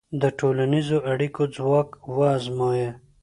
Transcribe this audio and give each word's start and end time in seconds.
د 0.21 0.23
ټولنیزو 0.39 0.97
اړیکو 1.11 1.41
ځواک 1.55 1.89
وازمویه. 2.17 2.91